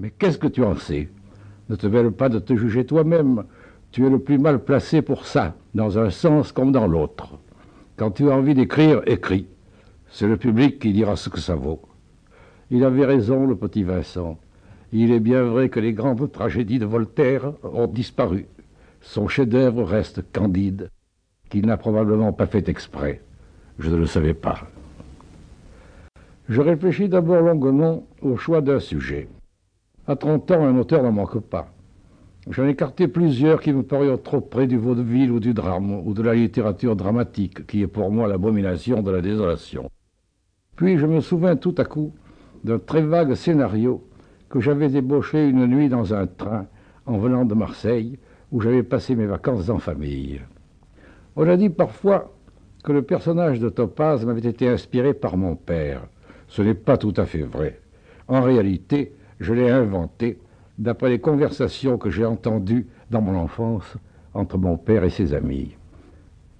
Mais 0.00 0.10
qu'est-ce 0.10 0.38
que 0.38 0.46
tu 0.46 0.64
en 0.64 0.76
sais? 0.76 1.10
Ne 1.68 1.76
te 1.76 1.86
mêle 1.86 2.10
pas 2.10 2.30
de 2.30 2.38
te 2.38 2.56
juger 2.56 2.86
toi-même. 2.86 3.44
Tu 3.92 4.06
es 4.06 4.08
le 4.08 4.18
plus 4.18 4.38
mal 4.38 4.64
placé 4.64 5.02
pour 5.02 5.26
ça, 5.26 5.54
dans 5.74 5.98
un 5.98 6.08
sens 6.08 6.52
comme 6.52 6.72
dans 6.72 6.86
l'autre. 6.86 7.38
Quand 7.96 8.10
tu 8.10 8.30
as 8.30 8.34
envie 8.34 8.54
d'écrire, 8.54 9.02
écris. 9.06 9.46
C'est 10.10 10.26
le 10.26 10.38
public 10.38 10.78
qui 10.78 10.94
dira 10.94 11.16
ce 11.16 11.28
que 11.28 11.38
ça 11.38 11.54
vaut. 11.54 11.82
Il 12.70 12.82
avait 12.82 13.04
raison, 13.04 13.46
le 13.46 13.56
petit 13.56 13.82
Vincent. 13.82 14.38
Il 14.90 15.12
est 15.12 15.20
bien 15.20 15.42
vrai 15.42 15.68
que 15.68 15.80
les 15.80 15.92
grandes 15.92 16.32
tragédies 16.32 16.78
de 16.78 16.86
Voltaire 16.86 17.52
ont 17.62 17.86
disparu. 17.86 18.46
Son 19.02 19.28
chef-d'œuvre 19.28 19.84
reste 19.84 20.22
candide, 20.32 20.88
qu'il 21.50 21.66
n'a 21.66 21.76
probablement 21.76 22.32
pas 22.32 22.46
fait 22.46 22.70
exprès. 22.70 23.20
Je 23.78 23.90
ne 23.90 23.96
le 23.96 24.06
savais 24.06 24.34
pas. 24.34 24.60
Je 26.48 26.60
réfléchis 26.62 27.10
d'abord 27.10 27.42
longuement 27.42 28.06
au 28.22 28.38
choix 28.38 28.62
d'un 28.62 28.80
sujet. 28.80 29.28
À 30.10 30.16
30 30.16 30.50
ans, 30.50 30.64
un 30.64 30.76
auteur 30.76 31.04
n'en 31.04 31.12
manque 31.12 31.38
pas. 31.38 31.68
J'en 32.50 32.66
ai 32.66 32.70
écarté 32.70 33.06
plusieurs 33.06 33.60
qui 33.60 33.72
me 33.72 33.84
paraissent 33.84 34.20
trop 34.24 34.40
près 34.40 34.66
du 34.66 34.76
vaudeville 34.76 35.30
ou 35.30 35.38
du 35.38 35.54
drame, 35.54 36.04
ou 36.04 36.12
de 36.14 36.22
la 36.24 36.34
littérature 36.34 36.96
dramatique, 36.96 37.64
qui 37.68 37.82
est 37.82 37.86
pour 37.86 38.10
moi 38.10 38.26
l'abomination 38.26 39.02
de 39.02 39.10
la 39.12 39.20
désolation. 39.20 39.88
Puis 40.74 40.98
je 40.98 41.06
me 41.06 41.20
souviens 41.20 41.54
tout 41.54 41.76
à 41.78 41.84
coup 41.84 42.12
d'un 42.64 42.80
très 42.80 43.02
vague 43.02 43.34
scénario 43.34 44.02
que 44.48 44.58
j'avais 44.58 44.92
ébauché 44.94 45.48
une 45.48 45.64
nuit 45.68 45.88
dans 45.88 46.12
un 46.12 46.26
train 46.26 46.66
en 47.06 47.16
venant 47.18 47.44
de 47.44 47.54
Marseille, 47.54 48.18
où 48.50 48.60
j'avais 48.60 48.82
passé 48.82 49.14
mes 49.14 49.26
vacances 49.26 49.68
en 49.68 49.78
famille. 49.78 50.40
On 51.36 51.48
a 51.48 51.56
dit 51.56 51.70
parfois 51.70 52.34
que 52.82 52.90
le 52.90 53.02
personnage 53.02 53.60
de 53.60 53.68
Topaz 53.68 54.26
m'avait 54.26 54.50
été 54.50 54.66
inspiré 54.66 55.14
par 55.14 55.36
mon 55.36 55.54
père. 55.54 56.02
Ce 56.48 56.62
n'est 56.62 56.74
pas 56.74 56.96
tout 56.96 57.14
à 57.16 57.26
fait 57.26 57.42
vrai. 57.44 57.80
En 58.26 58.42
réalité, 58.42 59.14
je 59.40 59.54
l'ai 59.54 59.70
inventé 59.70 60.38
d'après 60.78 61.08
les 61.08 61.18
conversations 61.18 61.98
que 61.98 62.10
j'ai 62.10 62.24
entendues 62.24 62.86
dans 63.10 63.22
mon 63.22 63.36
enfance 63.36 63.96
entre 64.34 64.58
mon 64.58 64.76
père 64.76 65.04
et 65.04 65.10
ses 65.10 65.34
amis. 65.34 65.74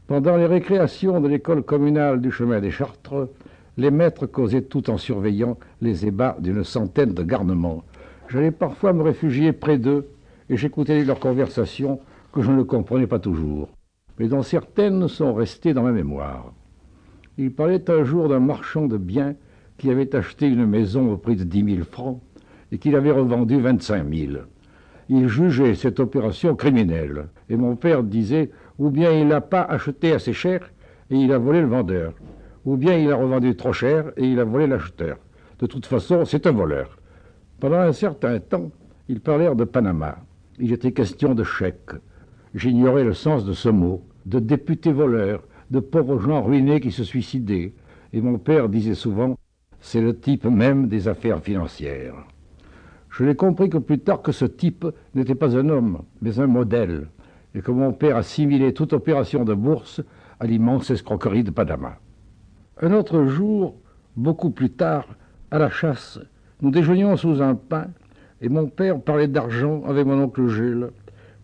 Pendant 0.07 0.37
les 0.37 0.47
récréations 0.47 1.21
de 1.21 1.29
l'école 1.29 1.63
communale 1.63 2.21
du 2.21 2.33
chemin 2.33 2.61
des 2.61 2.71
Chartres, 2.71 3.29
les 3.77 3.91
maîtres 3.91 4.27
causaient 4.27 4.63
tout 4.63 4.91
en 4.91 4.99
surveillant 4.99 5.57
les 5.81 6.07
ébats 6.07 6.37
d'une 6.41 6.65
centaine 6.65 7.15
de 7.15 7.23
garnements. 7.23 7.85
J'allais 8.29 8.51
parfois 8.51 8.93
me 8.93 9.03
réfugier 9.03 9.53
près 9.53 9.79
d'eux 9.79 10.09
et 10.49 10.57
j'écoutais 10.57 11.05
leurs 11.05 11.21
conversations 11.21 12.01
que 12.33 12.43
je 12.43 12.51
ne 12.51 12.63
comprenais 12.63 13.07
pas 13.07 13.19
toujours, 13.19 13.69
mais 14.19 14.29
dont 14.29 14.43
certaines 14.43 15.07
sont 15.07 15.35
restées 15.35 15.75
dans 15.75 15.85
ma 15.85 15.93
mémoire. 15.93 16.53
Ils 17.39 17.53
parlaient 17.53 17.91
un 17.91 18.05
jour 18.05 18.29
d'un 18.29 18.41
marchand 18.41 18.87
de 18.87 18.97
biens 18.97 19.35
qui 19.79 19.91
avait 19.91 20.15
acheté 20.15 20.47
une 20.49 20.67
maison 20.67 21.13
au 21.13 21.17
prix 21.17 21.37
de 21.37 21.45
dix 21.45 21.63
mille 21.63 21.85
francs 21.85 22.21
et 22.73 22.79
qu'il 22.79 22.97
avait 22.97 23.11
revendu 23.11 23.61
vingt-cinq 23.61 24.05
mille. 24.05 24.43
Il 25.09 25.27
jugeait 25.29 25.75
cette 25.75 25.99
opération 25.99 26.55
criminelle, 26.55 27.27
et 27.49 27.57
mon 27.57 27.75
père 27.77 28.03
disait 28.03 28.51
ou 28.79 28.91
bien 28.91 29.11
il 29.13 29.29
n'a 29.29 29.41
pas 29.41 29.63
acheté 29.63 30.13
assez 30.13 30.33
cher 30.33 30.71
et 31.11 31.17
il 31.17 31.33
a 31.33 31.39
volé 31.39 31.61
le 31.61 31.67
vendeur, 31.67 32.15
ou 32.65 32.77
bien 32.77 32.97
il 32.97 33.11
a 33.11 33.17
revendu 33.17 33.57
trop 33.57 33.73
cher 33.73 34.13
et 34.17 34.25
il 34.25 34.39
a 34.39 34.45
volé 34.45 34.67
l'acheteur. 34.67 35.19
De 35.59 35.67
toute 35.67 35.87
façon, 35.87 36.25
c'est 36.25 36.47
un 36.47 36.53
voleur. 36.53 36.99
Pendant 37.59 37.81
un 37.81 37.93
certain 37.93 38.39
temps, 38.39 38.71
ils 39.09 39.21
parlèrent 39.21 39.57
de 39.57 39.65
Panama. 39.65 40.19
Il 40.59 40.73
était 40.73 40.93
question 40.93 41.35
de 41.35 41.45
chèques. 41.45 41.93
J'ignorais 42.55 43.05
le 43.05 43.13
sens 43.13 43.45
de 43.45 43.53
ce 43.53 43.69
mot, 43.69 44.03
de 44.27 44.39
députés 44.39 44.93
voleurs, 44.93 45.43
de 45.71 45.81
pauvres 45.81 46.21
gens 46.21 46.43
ruinés 46.43 46.81
qui 46.81 46.93
se 46.93 47.05
suicidaient. 47.05 47.73
Et 48.13 48.21
mon 48.21 48.39
père 48.39 48.69
disait 48.69 48.95
souvent, 48.95 49.37
c'est 49.81 50.01
le 50.01 50.17
type 50.19 50.45
même 50.45 50.89
des 50.89 51.09
affaires 51.09 51.43
financières. 51.43 52.15
Je 53.11 53.25
n'ai 53.25 53.35
compris 53.35 53.69
que 53.69 53.79
plus 53.79 53.99
tard 53.99 54.23
que 54.23 54.33
ce 54.33 54.45
type 54.45 54.87
n'était 55.15 55.35
pas 55.35 55.57
un 55.57 55.69
homme, 55.69 56.03
mais 56.23 56.39
un 56.39 56.47
modèle, 56.47 57.09
et 57.55 57.61
que 57.61 57.73
mon 57.73 57.93
père 57.93 58.17
assimilait 58.17 58.73
toute 58.73 58.93
opération 58.93 59.45
de 59.45 59.55
bourse 59.55 60.01
à 60.39 60.47
l'immense 60.47 60.91
escroquerie 60.91 61.45
de 61.45 61.51
Panama. 61.51 61.99
Un 62.81 62.93
autre 62.93 63.27
jour, 63.27 63.75
beaucoup 64.17 64.51
plus 64.51 64.71
tard, 64.71 65.07
à 65.51 65.59
la 65.59 65.71
chasse, 65.71 66.21
nous 66.63 66.71
déjeunions 66.71 67.17
sous 67.17 67.43
un 67.43 67.55
pin, 67.57 67.89
et 68.41 68.49
mon 68.49 68.69
père 68.69 69.01
parlait 69.01 69.29
d'argent 69.29 69.83
avec 69.87 70.07
mon 70.07 70.23
oncle 70.23 70.49
Gilles, 70.49 70.91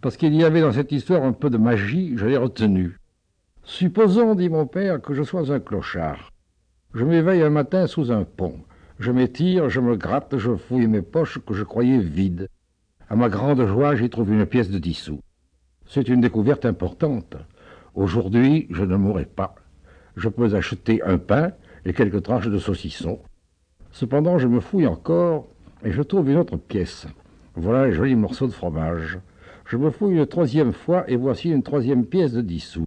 parce 0.01 0.17
qu'il 0.17 0.35
y 0.35 0.45
avait 0.45 0.61
dans 0.61 0.73
cette 0.73 0.93
histoire 0.93 1.25
un 1.25 1.33
peu 1.33 1.51
de 1.51 1.59
magie, 1.59 2.13
je 2.17 2.27
l'ai 2.27 2.37
retenu. 2.37 2.99
Supposons, 3.65 4.37
dit 4.37 4.49
mon 4.49 4.67
père, 4.67 5.03
que 5.03 5.13
je 5.13 5.25
sois 5.25 5.51
un 5.53 5.59
clochard. 5.59 6.33
Je 6.95 7.05
m'éveille 7.05 7.43
un 7.43 7.51
matin 7.51 7.89
sous 7.89 8.13
un 8.13 8.23
pont. 8.23 8.61
Je 8.99 9.13
m'étire, 9.13 9.69
je 9.69 9.81
me 9.81 9.97
gratte, 9.97 10.39
je 10.39 10.57
fouille 10.57 10.87
mes 10.87 11.03
poches 11.03 11.39
que 11.45 11.53
je 11.53 11.65
croyais 11.65 11.99
vides. 11.99 12.49
À 13.11 13.17
ma 13.17 13.29
grande 13.29 13.67
joie, 13.67 13.95
j'y 13.95 14.09
trouve 14.09 14.33
une 14.33 14.47
pièce 14.47 14.71
de 14.71 14.79
dix 14.79 14.95
sous. 14.95 15.21
C'est 15.87 16.09
une 16.09 16.23
découverte 16.23 16.65
importante. 16.65 17.37
Aujourd'hui, 17.95 18.67
je 18.71 18.85
ne 18.85 18.97
mourrai 18.97 19.27
pas. 19.27 19.55
Je 20.17 20.31
peux 20.31 20.55
acheter 20.55 21.03
un 21.03 21.19
pain 21.19 21.53
et 21.85 21.93
quelques 21.93 22.23
tranches 22.23 22.49
de 22.49 22.59
saucisson. 22.59 23.21
Cependant, 23.93 24.39
je 24.39 24.49
me 24.49 24.61
fouille 24.61 24.87
encore 24.87 25.47
et 25.85 25.93
je 25.93 26.03
trouve 26.03 26.31
une 26.31 26.39
autre 26.39 26.57
pièce. 26.57 27.07
Voilà 27.55 27.83
un 27.83 27.91
joli 27.91 28.15
morceau 28.15 28.47
de 28.47 28.53
fromage. 28.53 29.19
Je 29.67 29.77
me 29.77 29.91
fouille 29.91 30.17
une 30.17 30.27
troisième 30.27 30.73
fois 30.73 31.05
et 31.09 31.17
voici 31.17 31.51
une 31.51 31.63
troisième 31.63 32.07
pièce 32.07 32.33
de 32.33 32.41
dix 32.41 32.61
sous. 32.61 32.87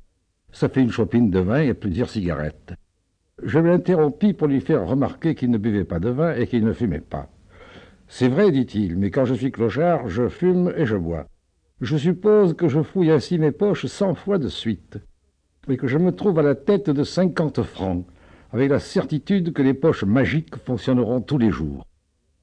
Ça 0.51 0.69
fait 0.69 0.81
une 0.81 0.91
chopine 0.91 1.29
de 1.29 1.39
vin 1.39 1.61
et 1.61 1.73
plusieurs 1.75 2.09
cigarettes. 2.09 2.73
Je 3.43 3.59
l'interrompis 3.59 4.33
pour 4.33 4.47
lui 4.47 4.61
faire 4.61 4.87
remarquer 4.87 5.35
qu'il 5.35 5.51
ne 5.51 5.57
buvait 5.57 5.85
pas 5.85 5.99
de 5.99 6.09
vin 6.09 6.35
et 6.35 6.47
qu'il 6.47 6.65
ne 6.65 6.73
fumait 6.73 6.99
pas. 6.99 7.29
C'est 8.07 8.27
vrai, 8.27 8.51
dit-il, 8.51 8.97
mais 8.97 9.11
quand 9.11 9.25
je 9.25 9.35
suis 9.35 9.51
clochard, 9.51 10.09
je 10.09 10.27
fume 10.29 10.73
et 10.75 10.85
je 10.85 10.95
bois. 10.95 11.27
Je 11.79 11.95
suppose 11.95 12.55
que 12.55 12.67
je 12.67 12.81
fouille 12.81 13.11
ainsi 13.11 13.37
mes 13.39 13.51
poches 13.51 13.85
cent 13.85 14.15
fois 14.15 14.37
de 14.37 14.49
suite, 14.49 14.97
et 15.69 15.77
que 15.77 15.87
je 15.87 15.97
me 15.97 16.11
trouve 16.11 16.39
à 16.39 16.43
la 16.43 16.55
tête 16.55 16.89
de 16.89 17.03
cinquante 17.03 17.61
francs, 17.61 18.05
avec 18.51 18.69
la 18.69 18.79
certitude 18.79 19.53
que 19.53 19.61
les 19.61 19.75
poches 19.75 20.03
magiques 20.03 20.55
fonctionneront 20.57 21.21
tous 21.21 21.37
les 21.37 21.51
jours. 21.51 21.85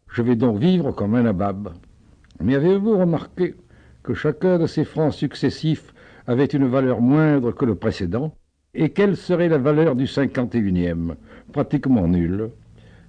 Je 0.08 0.22
vais 0.22 0.36
donc 0.36 0.58
vivre 0.58 0.92
comme 0.92 1.14
un 1.16 1.24
nabab. 1.24 1.74
Mais 2.40 2.54
avez-vous 2.54 2.96
remarqué 2.96 3.54
que 4.02 4.14
chacun 4.14 4.58
de 4.58 4.66
ces 4.66 4.84
francs 4.84 5.12
successifs 5.12 5.92
avait 6.26 6.46
une 6.46 6.68
valeur 6.68 7.00
moindre 7.00 7.52
que 7.52 7.64
le 7.64 7.74
précédent? 7.74 8.34
Et 8.76 8.90
quelle 8.90 9.16
serait 9.16 9.48
la 9.48 9.58
valeur 9.58 9.96
du 9.96 10.06
cinquante 10.06 10.54
et 10.54 10.58
unième? 10.58 11.16
Pratiquement 11.52 12.06
nulle. 12.06 12.50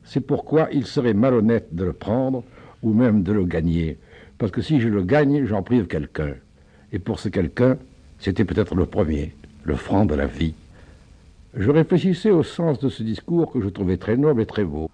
C'est 0.05 0.22
pourquoi 0.22 0.69
il 0.72 0.85
serait 0.85 1.13
malhonnête 1.13 1.75
de 1.75 1.83
le 1.83 1.94
prendre, 1.94 2.44
ou 2.81 2.94
même 2.94 3.22
de 3.22 3.33
le 3.33 3.44
gagner. 3.44 3.97
Parce 4.38 4.51
que 4.51 4.61
si 4.61 4.79
je 4.79 4.88
le 4.88 5.03
gagne, 5.03 5.45
j'en 5.45 5.63
prive 5.63 5.88
quelqu'un. 5.88 6.35
Et 6.94 7.00
pour 7.00 7.19
ce 7.19 7.27
quelqu'un, 7.27 7.77
c'était 8.17 8.45
peut-être 8.45 8.75
le 8.75 8.85
premier, 8.85 9.35
le 9.66 9.75
franc 9.75 10.06
de 10.06 10.16
la 10.16 10.25
vie. 10.25 10.53
Je 11.53 11.69
réfléchissais 11.69 12.31
au 12.31 12.44
sens 12.44 12.79
de 12.79 12.88
ce 12.88 13.03
discours 13.03 13.51
que 13.51 13.59
je 13.59 13.67
trouvais 13.67 13.97
très 13.97 14.16
noble 14.16 14.41
et 14.41 14.45
très 14.45 14.63
beau. 14.63 14.89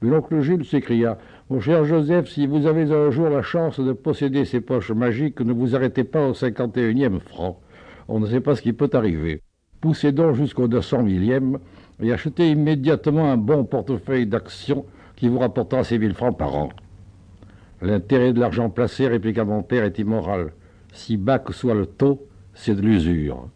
Mais 0.00 0.08
l'oncle 0.08 0.40
Gilles 0.40 0.64
s'écria 0.64 1.18
Mon 1.50 1.60
cher 1.60 1.84
Joseph, 1.84 2.28
si 2.28 2.46
vous 2.46 2.66
avez 2.66 2.90
un 2.90 3.10
jour 3.10 3.28
la 3.28 3.42
chance 3.42 3.80
de 3.80 3.92
posséder 3.92 4.46
ces 4.46 4.60
poches 4.62 4.92
magiques, 4.92 5.40
ne 5.40 5.52
vous 5.52 5.76
arrêtez 5.76 6.04
pas 6.04 6.26
au 6.26 6.32
cinquante 6.32 6.78
et 6.78 6.88
unième 6.88 7.20
franc. 7.20 7.60
On 8.08 8.18
ne 8.18 8.26
sait 8.26 8.40
pas 8.40 8.56
ce 8.56 8.62
qui 8.62 8.72
peut 8.72 8.90
arriver 8.94 9.42
poussez 9.80 10.12
donc 10.12 10.34
jusqu'au 10.34 10.68
200 10.68 11.02
millième 11.02 11.58
et 12.00 12.12
achetez 12.12 12.50
immédiatement 12.50 13.30
un 13.30 13.36
bon 13.36 13.64
portefeuille 13.64 14.26
d'actions 14.26 14.84
qui 15.16 15.28
vous 15.28 15.38
rapportera 15.38 15.84
ces 15.84 15.98
mille 15.98 16.14
francs 16.14 16.36
par 16.36 16.54
an. 16.54 16.68
L'intérêt 17.82 18.32
de 18.32 18.40
l'argent 18.40 18.70
placé, 18.70 19.06
répliqua 19.08 19.44
mon 19.44 19.62
père, 19.62 19.84
est 19.84 19.98
immoral. 19.98 20.52
Si 20.92 21.16
bas 21.16 21.38
que 21.38 21.52
soit 21.52 21.74
le 21.74 21.86
taux, 21.86 22.26
c'est 22.54 22.74
de 22.74 22.82
l'usure. 22.82 23.48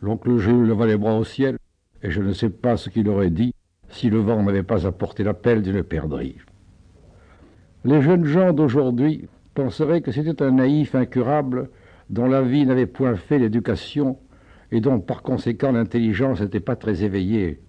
L'oncle 0.00 0.36
Jules 0.38 0.66
leva 0.66 0.86
les 0.86 0.96
bras 0.96 1.16
au 1.16 1.24
ciel, 1.24 1.56
et 2.02 2.10
je 2.10 2.20
ne 2.20 2.32
sais 2.32 2.50
pas 2.50 2.76
ce 2.76 2.90
qu'il 2.90 3.08
aurait 3.08 3.30
dit 3.30 3.54
si 3.88 4.10
le 4.10 4.18
vent 4.18 4.42
n'avait 4.42 4.62
pas 4.62 4.86
apporté 4.86 5.24
l'appel 5.24 5.62
d'une 5.62 5.82
perdrix. 5.82 6.36
Les 7.84 8.02
jeunes 8.02 8.24
gens 8.24 8.52
d'aujourd'hui 8.52 9.28
penseraient 9.54 10.00
que 10.00 10.12
c'était 10.12 10.42
un 10.42 10.52
naïf 10.52 10.94
incurable 10.94 11.70
dont 12.10 12.26
la 12.26 12.42
vie 12.42 12.66
n'avait 12.66 12.86
point 12.86 13.16
fait 13.16 13.38
l'éducation 13.38 14.18
et 14.74 14.80
dont 14.80 14.98
par 14.98 15.22
conséquent 15.22 15.70
l'intelligence 15.70 16.40
n'était 16.40 16.58
pas 16.58 16.74
très 16.74 17.04
éveillée. 17.04 17.60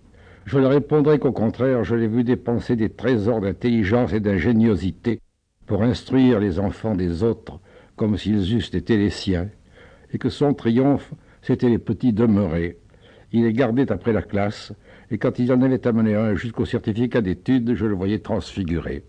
Je 0.46 0.58
leur 0.58 0.72
répondrai 0.72 1.20
qu'au 1.20 1.32
contraire, 1.32 1.84
je 1.84 1.94
l'ai 1.94 2.08
vu 2.08 2.24
dépenser 2.24 2.76
des 2.76 2.90
trésors 2.90 3.42
d'intelligence 3.42 4.12
et 4.12 4.20
d'ingéniosité 4.20 5.22
pour 5.68 5.84
instruire 5.84 6.40
les 6.40 6.60
enfants 6.60 6.96
des 6.96 7.22
autres 7.22 7.60
comme 7.96 8.18
s'ils 8.18 8.56
eussent 8.56 8.74
été 8.74 8.98
les 8.98 9.12
siens, 9.12 9.50
et 10.12 10.18
que 10.18 10.30
son 10.30 10.54
triomphe, 10.54 11.14
c'était 11.44 11.70
les 11.70 11.78
petits 11.78 12.12
demeurés. 12.12 12.80
Il 13.32 13.44
les 13.44 13.54
gardait 13.54 13.92
après 13.92 14.12
la 14.12 14.24
classe, 14.24 14.74
et 15.12 15.20
quand 15.20 15.38
il 15.40 15.54
en 15.54 15.62
avait 15.62 15.88
amené 15.88 16.16
un 16.16 16.36
jusqu'au 16.36 16.66
certificat 16.66 17.22
d'études, 17.22 17.76
je 17.76 17.86
le 17.86 17.94
voyais 17.94 18.20
transfiguré. 18.20 19.04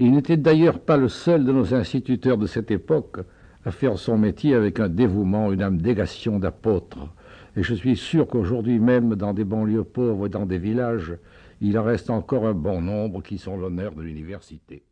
Il 0.00 0.12
n'était 0.12 0.36
d'ailleurs 0.36 0.80
pas 0.80 0.96
le 0.96 1.08
seul 1.08 1.44
de 1.44 1.52
nos 1.52 1.74
instituteurs 1.74 2.38
de 2.38 2.46
cette 2.46 2.72
époque 2.72 3.20
à 3.64 3.70
faire 3.70 3.98
son 3.98 4.18
métier 4.18 4.54
avec 4.54 4.80
un 4.80 4.88
dévouement, 4.88 5.52
une 5.52 5.62
abnégation 5.62 6.38
d'apôtre. 6.38 7.08
Et 7.56 7.62
je 7.62 7.74
suis 7.74 7.96
sûr 7.96 8.26
qu'aujourd'hui 8.26 8.78
même, 8.78 9.14
dans 9.16 9.34
des 9.34 9.44
banlieues 9.44 9.84
pauvres, 9.84 10.28
dans 10.28 10.46
des 10.46 10.58
villages, 10.58 11.14
il 11.60 11.78
en 11.78 11.84
reste 11.84 12.10
encore 12.10 12.46
un 12.46 12.54
bon 12.54 12.80
nombre 12.80 13.22
qui 13.22 13.38
sont 13.38 13.56
l'honneur 13.56 13.94
de 13.94 14.02
l'université. 14.02 14.82